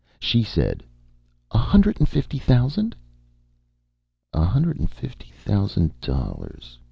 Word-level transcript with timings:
She 0.19 0.41
said: 0.41 0.83
"A 1.51 1.59
hundred 1.59 1.99
and 1.99 2.09
fifty 2.09 2.39
thousand?" 2.39 2.95
A 4.33 4.43
hundred 4.45 4.79
and 4.79 4.89
fifty 4.89 5.29
thousand 5.29 5.91
dollars. 6.01 6.79